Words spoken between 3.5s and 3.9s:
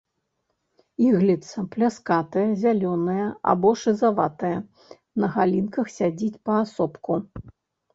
або